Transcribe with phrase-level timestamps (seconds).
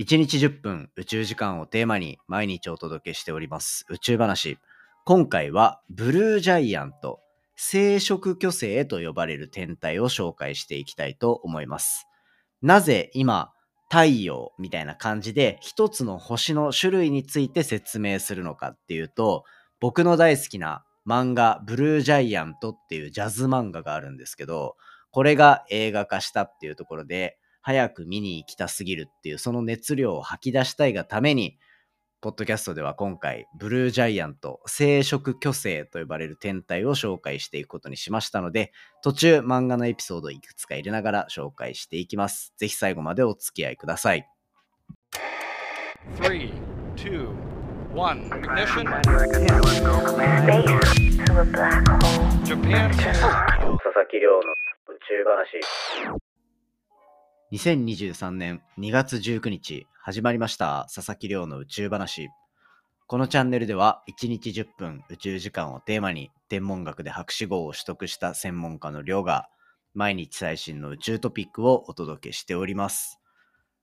[0.00, 4.56] 1日10分宇宙時間をテーマに毎日お届けしております宇宙話。
[5.04, 7.20] 今回はブルージャイアント、
[7.56, 12.08] 生殖巨星と呼ばれる天体を紹介していきたいと思います。
[12.62, 13.52] なぜ今、
[13.90, 19.44] 太陽みたいな感じで一つの星の種類について説明するのかっていうと、
[19.78, 24.76] 僕の大好きな漫画ブルージャイアントっていうジャズ漫画があるんですけど、
[25.10, 31.58] これが映画化したっていうところで、早く見に行きたすぎるっていうその熱量を吐き出したいがために、
[32.20, 42.52] ポッドキャストでは今回、ブルージャイアント、生殖巨星と呼ばれる天体を紹介していくことにしましたので、途中漫画のエピソードをいくつか入れながら紹介していきます。
[42.58, 44.28] ぜひ最後までお付き合いください。
[46.20, 46.52] Three,
[46.96, 47.28] two,
[47.92, 48.30] one.
[48.30, 48.86] Ignition.
[50.46, 52.44] Space to a black hole.
[52.44, 52.90] Japan.
[52.92, 56.21] 佐々木亮の宇宙話。
[57.52, 62.30] 2023年2月19日、始まりました佐々木亮の宇宙話。
[63.06, 69.50] このチャンネルでは1日10分宇宙時間をテーマに天文学で博士号を取得した専門家の亮が
[69.92, 73.20] 毎日最新の宇宙トピックをお届けしております。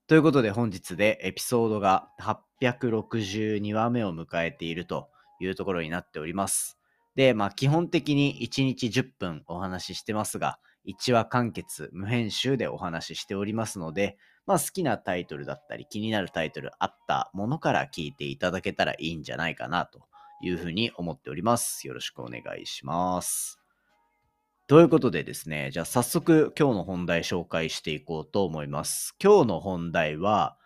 [0.08, 2.08] ということで本日でエピソードが
[2.50, 6.76] 862話目を迎えているというところになっております。
[7.14, 20.08] で、まあ基本的に1日10分お話ししてますが、1話完結、無編集でお話ししておりますので、まあ好きなタイトルだったり気になるタイトルあったものから聞いていただけたらいいんじゃないかなと
[20.42, 21.86] いうふうに思っております。
[21.86, 23.60] よろしくお願いします。
[24.66, 29.16] ということでですね、じゃあ早速今日の本題紹介していこうと思います。
[29.22, 30.56] 今日の本題は、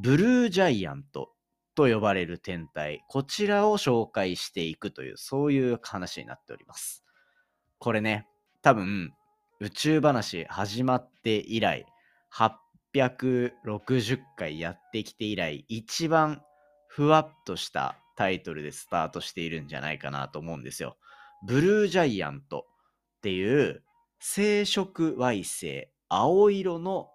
[0.00, 1.30] ブルージャイアント
[1.74, 7.04] と呼ばれる天体、こちらを紹介していくという、そういう話になっております。
[7.78, 8.28] これね、
[8.60, 9.14] 多分、
[9.60, 11.86] 宇宙話始まって以来、
[12.32, 16.42] 860回やってきて以来、一番
[16.88, 20.96] ふわっとしたタイトルでスタートしているんじゃないかなと思うんですよ。
[21.46, 22.66] ブルージャイアント
[23.18, 23.82] っていう
[24.20, 27.08] 生殖矮星、青色の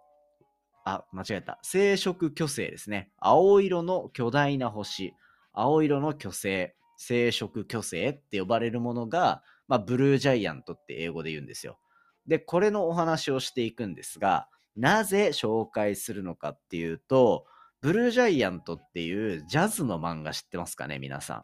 [0.85, 1.59] あ、間違えた。
[1.61, 3.11] 生殖巨星ですね。
[3.17, 5.13] 青色の巨大な星、
[5.53, 11.79] 青色の巨星、生殖巨星って呼ばれるものが、まあ、ブルージャイアントって英語で言うんですよ。
[12.29, 14.47] で、これのお話をしていくんですが、
[14.77, 17.45] なぜ紹介するのかっていうと、
[17.81, 21.43] ブルージャイアントっていうジャズの漫画知ってますかね、皆さ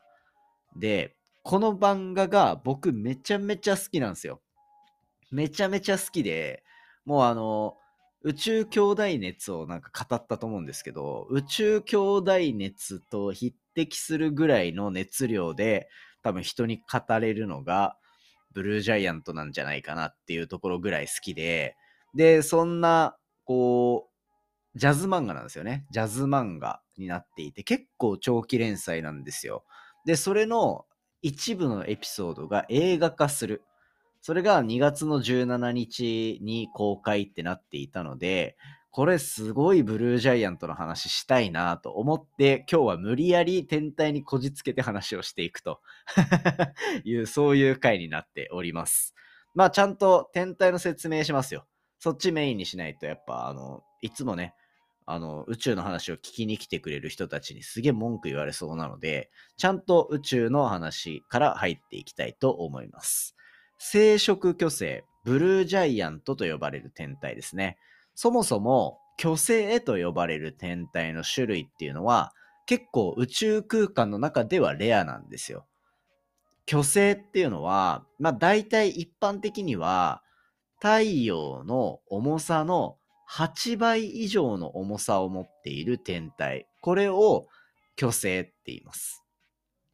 [0.76, 0.80] ん。
[0.80, 4.42] で、この漫画が僕めちゃめちゃ好きなんですよ。
[5.32, 6.64] めちゃめちゃ好きで、
[7.04, 7.78] もうあの、
[8.22, 15.90] 宇宙兄弟熱をなんか語ったと思うんですけど、宇宙兄弟熱と匹敵するぐらいの熱量で
[16.22, 17.98] 多分人に語れるのが
[18.56, 21.76] ブルージャイアントなんじゃないかなっていうところぐらい好きで、
[22.16, 24.10] で、そんな、こ
[24.74, 25.86] う、ジャズ漫画なんですよね。
[25.92, 29.66] ジャズ漫画になっていて、結構長期連載なんですよ。
[30.06, 30.86] で、それの
[31.22, 33.64] 一部のエピソードが映画化する。
[34.22, 38.56] それが2月の17日に公開ってなっていたので、
[38.96, 45.82] これすごいブルージャイアントの話したいなと思って、今日は無理やり天体にこじつけて話をしていくと
[47.04, 49.14] いう、そういう回になっております。
[49.54, 51.68] まあちゃんと天体の説明しますよ。
[52.00, 54.54] そっちメインにしないと、やっぱあの、いつもね、
[55.06, 63.36] あの、宇宙の話を聞きに来てくれる人たちにすげえ文句言われそうなので、ちゃんと宇宙の話から入っていきたいと思います。
[63.78, 67.78] 生殖巨星、ブルージャイアントと呼ばれる天体ですね。
[68.16, 72.34] そもそも巨星と呼ばれる天体の種類っていうのは
[72.66, 75.66] 結構宇宙空間の中ではレアなんですよ。
[76.66, 80.24] 巨星っていうのは、まあ大体一般的には
[80.80, 82.98] 太陽の重さの
[83.30, 86.68] 8倍以上の重さを持っている天体。
[86.82, 87.48] これを
[87.96, 89.24] 巨星って言います。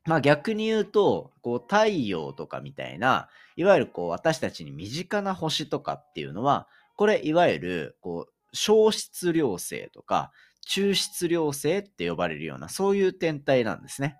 [0.05, 10.31] まあ逆に言うと、こう太陽とかみたいな、いわゆるこう私たちに身近な星とかっていうのは、これいわゆるこう小質量星とか
[10.67, 14.17] 中質量星って呼ばれるようなそういう天体なんですね。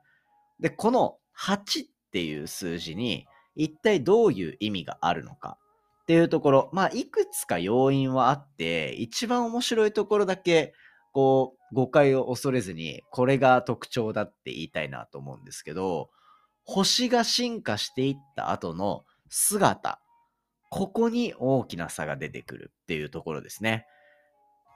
[0.59, 3.25] で、この8っていう数字に
[3.55, 5.57] 一体どういう意味があるのか
[6.03, 10.73] っていうところ、まあいくつか要因はあって、一番面白いところだけ
[11.13, 16.09] こう誤解を恐れずにこれが特徴だって言いたいなと思うんですけど、
[16.63, 19.99] 星が進化していった後の姿、
[20.71, 23.85] ここに大きな差が出てくるっていうところですね。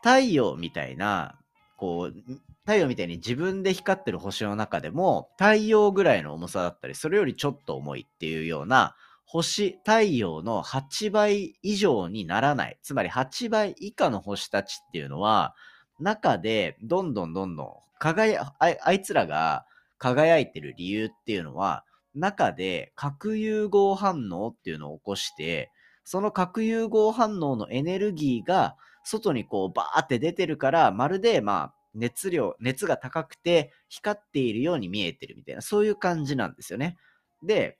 [0.03, 1.39] 太陽みたいな、
[1.77, 2.33] こう、
[2.65, 8.95] 太陽みたいに自分で光ってる星の中でも、太陽ぐらいの重さだったり、それよりちょっと重いっていうような、
[9.25, 15.55] 星、太陽の8倍以上にならない、つまり8倍以下の星たちっていうのは、
[15.99, 17.67] 中でどんどんどんどん
[17.99, 19.65] 輝ああいつらが
[19.97, 25.71] 輝いてる理由っていうのは中で核融合反応っていうのを起こして
[26.05, 36.97] その核融合反応のエネルギーが外にこうバーって出てるからまるでまあ熱量熱が高くて光っているように見えてるみたいなそういう感じなんですよね。
[37.43, 37.77] で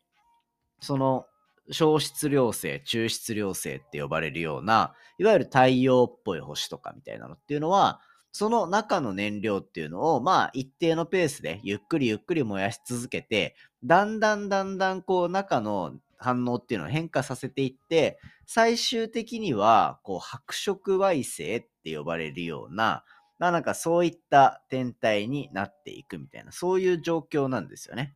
[0.82, 1.26] その
[1.72, 8.02] 小質量星、中質量星って呼ばれるような、いわゆる太陽っぽい星とかみたいなのっていうのは、
[8.32, 23.04] その中の燃料っていうのを、まあ一定のペースでゆっくりゆっくり燃やし続けて、だんだんだんだんこう中の反応っていうのを変化させていって、最終的にはこう白色矮星って呼ばれるような、
[23.40, 28.16] まあなんかそういった天体になっていくみたいな、そういう状況なんですよね。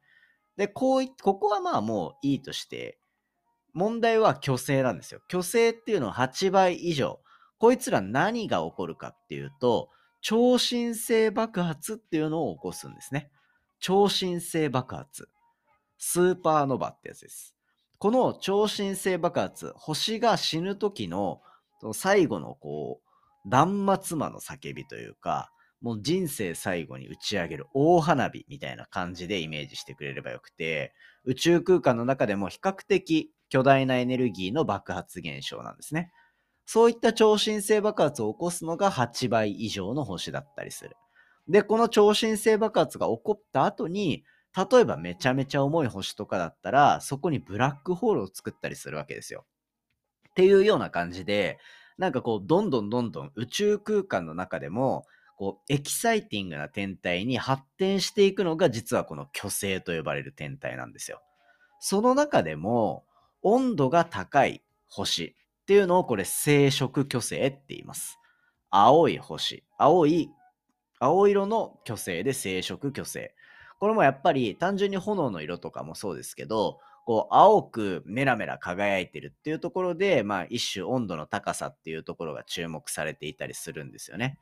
[0.58, 3.00] で、こうい、ここはまあもういいとして、
[3.74, 5.22] 問題は虚勢なんですよ。
[5.30, 7.22] 虚勢っていうのは8倍以上。
[7.60, 9.90] こいつら何が起こるかっていうと、
[10.22, 13.32] 超新星爆発っていうのを起こすんですね。
[13.80, 15.30] 超新星爆発。
[15.98, 17.56] スーパーノバってやつです。
[18.00, 21.42] この超新星爆発、星が死ぬ時の
[21.94, 23.02] 最後のこ
[23.46, 25.52] う、断末魔の叫びというか、
[25.82, 30.94] もう人生最後に打ち上げる大花火みたいな感じでイメージしてくれればよくて、
[31.26, 36.12] 宇宙空間の中でも比較的巨大なエネルギーの爆発現象なんですね。
[36.66, 40.96] そういった超新星爆発を起こすのが8倍以上の星だったりする。
[41.50, 44.24] で、この超新星爆発が起こった後に、
[44.56, 49.46] 例えばめちゃめちゃ重い星とかだったら、そこにブラックホールを作ったりするわけですよ。
[50.30, 51.60] っていうような感じで、
[51.98, 55.06] なんかこう、どんどんどんどん宇宙空間の中でも、
[55.36, 61.22] こう、エキサイティングな天体に発展していくのが実はこの巨星と呼ばれる天体なんですよ。
[61.80, 63.06] その中でも、
[63.42, 68.18] 温度が高い星っていうのをこれ青色巨星って言います。
[68.70, 69.64] 青い星。
[69.78, 70.30] 青い、
[71.00, 73.32] 青色の巨星で青色巨星。
[73.80, 84.38] これもやっぱり単純に炎の色とかもそうですけど、こう青くメラメラ輝いてるっていうところで、まあ一種温度の高さっていうところが注目されていたりするんですよね。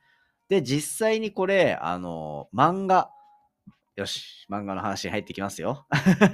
[0.48, 3.10] で、実際にこれ、あの、漫画、
[3.96, 5.86] よし、漫画の話に入ってきますよ。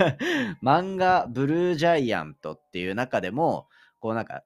[0.63, 3.69] 漫画、ブルージャイアントっていう中でも、
[4.01, 4.45] こうなんか、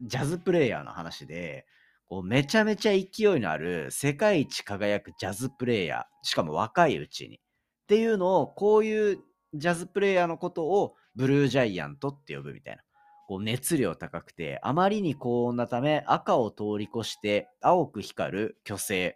[0.00, 1.66] ジャズプレイヤーの話で、
[2.06, 7.40] こうめちゃめちゃ勢いのある世界一輝くジャズプレイヤー、しかも若いうちに。
[7.82, 9.18] っていうのを、こういう
[9.54, 12.82] ジャズプレイヤーのことをブルージャイアントって呼ぶみたいな。
[13.28, 19.14] こう熱量高くて、あまりに高温なため赤を通り越して青く光る巨星、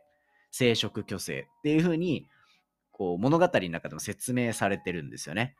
[0.50, 2.26] 生殖巨星っていう風に、
[2.92, 5.54] こう物語の中でも説明されてるんですよね。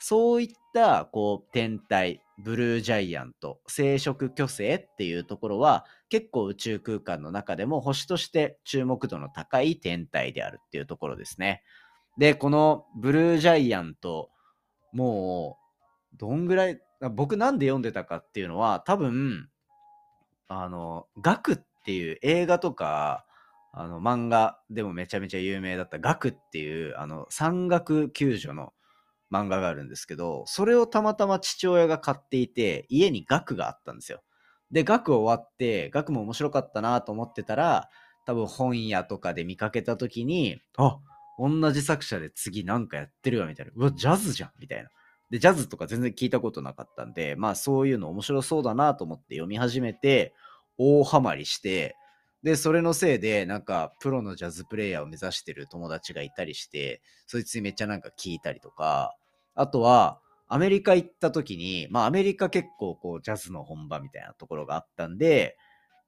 [0.00, 11.62] そういったこう天体、ブルージャイアント、生殖巨星っていうところは結構宇宙空間の中でも星として注目度の高い天体であるっていうところですね。
[12.20, 14.28] で、このブルージャイアント、
[14.92, 15.56] も
[16.12, 16.78] うどんぐらい、
[17.12, 19.48] 僕なんで読んでたかっていうのは多分、
[20.46, 21.56] あの、ガクっ
[21.86, 23.24] ていう映画とか、
[23.72, 28.72] あの漫画でもめちゃめちゃ有名だったガクっていうあの山岳救助の
[29.32, 34.20] 漫画があるんですけど、それをたまたま父親が買っていて、家にガクがあったんですよ。
[34.70, 37.88] で、ガク終わって、ガクも面白かったなと思ってたら、
[38.26, 40.98] 多分本屋とかで見かけた時に、あ
[41.40, 43.72] 同じ作者で次なんかやってるわみたいな。
[43.74, 44.90] うわ、ジャズじゃんみたいな。
[45.30, 50.34] で、ジャズとか全然聞いたことなかったんで、まあそういうの面白そうだなと思って読み始めて、
[50.76, 51.96] 大ハマりして、
[52.42, 59.14] で、それのせいで、なんか、プロのジャズプレイヤーを目指してる友達がいたりして、そいつにめっちゃなんか聞いたりとか、
[59.54, 65.58] あとは、アメリカ行った時に、まあアメリカ結構こう、ジャズの本場みたいなところがあったんで、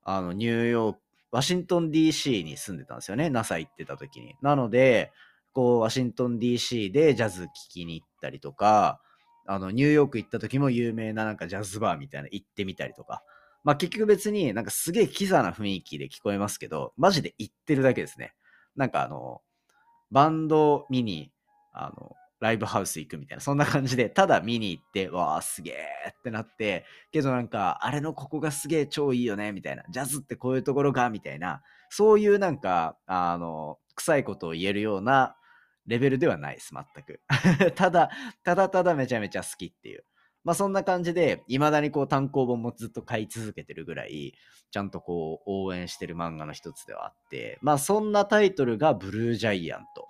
[0.05, 1.01] あの、ニューヨーク、
[1.33, 4.37] ワシントン DC に住んでたんですよね、NASA 行ってた時に。
[4.43, 5.12] なので、
[5.53, 9.01] こう、ワシントン DC でジャズ聴きに行ったりとか、
[9.47, 13.25] あの、ニューヨーク行った時も有名ななんかジャズバーみたいな行ってみたりとか、
[13.65, 18.35] まあ結局別になんかすげえキザな雰囲気で聞こえますけど、マジで言ってるだけですね。
[18.77, 19.41] なんかあの、
[20.11, 21.33] バンド見に、
[21.73, 25.77] あの、ライブハウス行くみたいな、そんな感じで、ただ見に行って、わあ、すげえ
[26.11, 35.37] ってなって、けどなんか、あれのここがすげえ超いいよね、みたいな、ジャズってこういうところが、みたいな、そういうなんか、あの、臭いことを言えるような
[35.87, 37.21] レベルではないです、全く。
[37.77, 38.11] ただ、
[38.43, 40.05] ただただめちゃめちゃ好きっていう。
[40.43, 44.35] まあそんな感じで、未だにこう単行本もずっと買い続けてるぐらい、
[44.73, 50.09] ちゃんとこう応援してる漫画の一つではあって、まあそんなタイトルがブルージャイアント。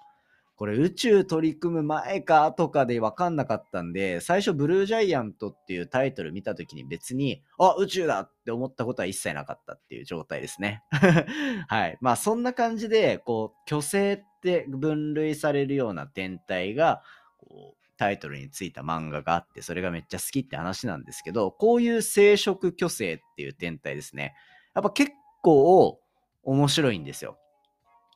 [0.62, 10.84] これ宇宙取り組む前かとかで分かんなかったんで、最初ブルージャイアントっていうタイトル見た時に別に、あ、宇宙だって思ったことは一切なかったっていう状態ですね。
[11.66, 11.98] はい。
[12.00, 17.02] まあそんな感じで、こう、巨星って分類されるような天体が、
[17.38, 24.36] こう、タイトルについた漫画があって、それがめっちゃ好きって話なんですけど、こういう生殖巨星っていう天体ですね。
[24.76, 25.10] やっぱ結
[25.42, 25.98] 構
[26.44, 27.36] 面白いんですよ。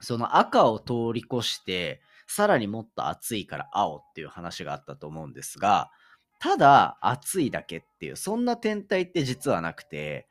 [0.01, 5.91] その赤を通り越して、さらにもっと暑いから青っていう話があったと思うんですが、
[6.39, 10.29] ただ暑いだけっていう、そんな天体って実はなくて、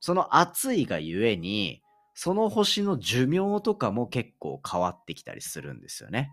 [0.00, 1.82] その暑いがゆえに、
[2.14, 6.32] その星の寿命とかも結構変わってきたりするんですよね。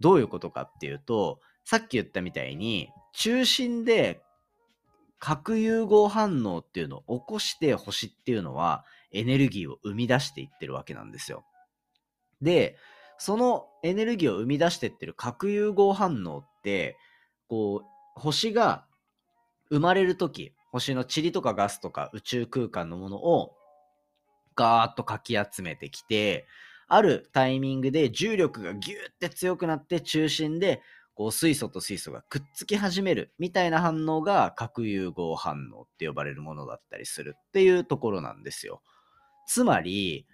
[0.00, 4.22] どういうことかっていうと、さっき言ったみたいに、中心で
[5.18, 11.44] 核融合反応っていうのを起こして星っていうのはエネルギーを生み出していってるわけなんですよ。
[12.40, 12.76] で、
[13.18, 16.96] そのエネルギーを生み出してってる核融合反応って、
[17.48, 18.84] こう、星が
[19.70, 23.54] 生まれるとき、星の塵とかガスとか宇宙空間のものを
[24.54, 26.46] ガーッとかき集めてきて、
[26.88, 30.80] あるタイミングで重力がギューって強くなって中心で
[31.14, 38.82] こう水素と水素がくっつき始めるみたいな反応が核融合反応って呼ばれるものだったりするっていうところなんですよ。
[39.46, 40.26] つまり、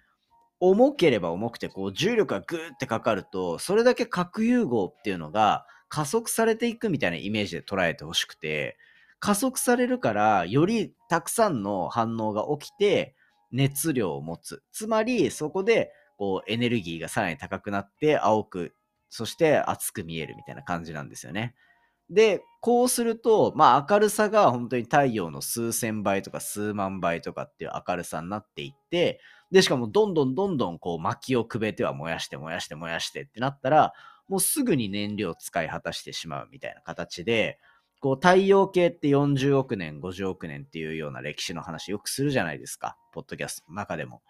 [0.59, 8.77] 重ければ重くてこう重力がグーってかかると、それだけ核融合っていうのが加速されていくみたいなイメージで捉えてほしくて、
[9.19, 13.15] 加速されるからよりたくさんの反応が起きて
[13.51, 14.63] 熱量を持つ。
[14.71, 18.73] つまりそこでこうエネルギーがさらに高くなって青く
[19.09, 21.55] そして熱く見えるみたいな感じなんですよね。
[22.09, 29.19] で、こうすると、まあ明るさが本当に太陽の数千倍とか数万倍とかっていう明るさになっていって、
[29.55, 33.93] で、しかもどんどんどんどんこう薪をくべては燃やして燃やして燃やしてってなったら、
[34.27, 37.57] もうすぐに燃料を使い果たしてしまうみたいな形で、
[38.01, 42.97] こう太陽系って40億年、50億年っていうような歴史の話よくするじゃないですか。
[43.13, 44.21] ポッドキャストの中でも。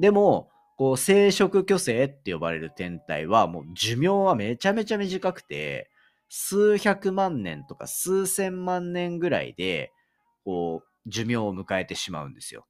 [0.00, 5.88] でも、こう生殖巨星って呼ばれる天体はもう寿命はめちゃめちゃ短くて、
[6.28, 9.92] 数百万年とか数千万年ぐらいで、
[10.44, 12.66] こう、寿命を迎えてしまうんですよ。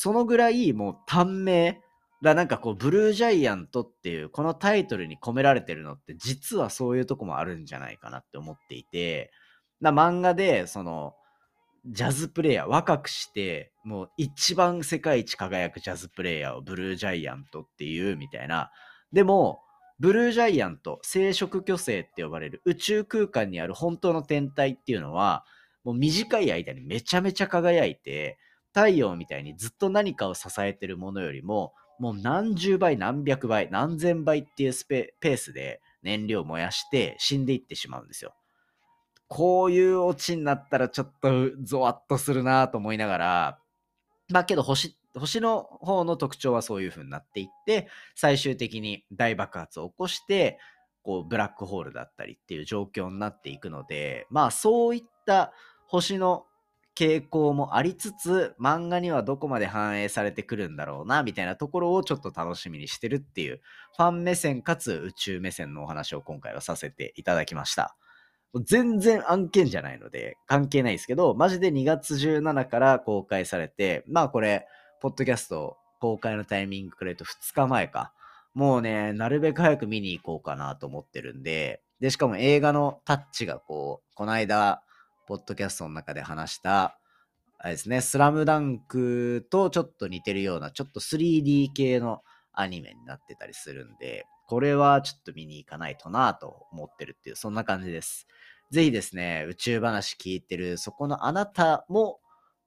[0.00, 1.80] そのぐらいもう短命。
[2.22, 9.32] だなんかこう、ブルージャイアントっていうこのタイトルに込められてるのって実はそういうとこもあるんじゃないかなって思っていて、
[9.80, 11.14] な漫画でその、
[11.84, 18.70] ジャズプレイヤー、若くして、もう一番世界一輝くジャズプレイヤーをブルージャイアントっていうみたいな。
[19.12, 19.62] でも、
[19.98, 25.44] ブルージャイアント、生殖巨星って呼ばれる宇宙空間にある本当の天体っていうのは、
[25.82, 28.38] もう短い間にめちゃめちゃ輝いて、
[28.78, 38.34] 太陽みたいにずっと何かを支えてるものよりも、もう何十倍、何百倍、何千倍っていうスペペースで燃料を燃やして死んでいってしまうんですよ。
[39.26, 41.28] こういうオチになったらちょっと
[41.60, 43.58] ゾワッとするなと思いながら、
[44.30, 50.60] まあけど星、星の方の特徴はそういう風になっていって、最終的に大爆発を起こして、
[51.02, 55.52] こうブラックホールだったりっていう状況になっていくので、まあそういった
[55.88, 56.44] 星の
[56.98, 63.60] 傾向もありつつ、漫画にはどこまで反映されてくるんだろうな、みたいなところをちょっと楽しみにしてるっていう、
[63.96, 67.96] ファン目線かつ宇宙目線のお話を今回はさせていただきました。
[68.64, 74.66] 全然案件じゃないので関係ないですけど、マジで2月17から公開されて、まあこれ、
[75.00, 78.12] ポッドキャスト公開のタイミングくらいと2日前か。
[78.54, 84.82] もうね、なるべく早く見に行こうかなと思ってるんで、で、しかも映画のタッチがこう、この間、
[85.28, 86.98] ポッドキャストの中で話した、
[87.58, 92.22] あれですね、スラムダンクとちょっと似てるような、ちょっと 3D 系の
[92.54, 98.26] アニメになってたりするんで、これはちょっと見に行かないとなと思ってるっていう、そんな感じです。
[98.70, 102.20] ぜひですね、宇宙話聞いてる、そこのあなたも、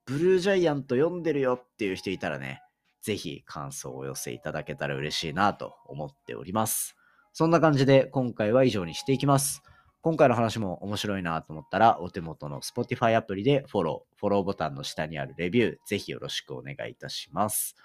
[0.06, 2.62] ブルージャイアント読んでるよっていう人いたらね、
[3.02, 6.96] ぜひ感想をお寄せいただけたら嬉しいなと思っております。
[7.34, 9.64] そんな感じで今回は以上にしていきます。
[10.04, 17.76] 今回の話も面白いなと思ったら、お手元の Spotify アプリでフォロー、フォローボタンの下にあるレビュー、ぜひよろしくお願いいたします。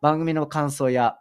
[0.00, 1.16] 番組の感想や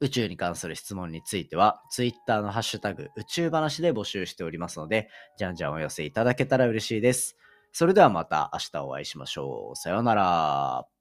[0.00, 7.36] 宇宙に関する質問については、Twitter のハッシュタグ宇宙話で募集しておりますので、じゃんじゃんお寄せいただけたら嬉しいです。
[7.72, 9.76] それではまた明日お会いしましょう。
[9.76, 10.99] さようなら。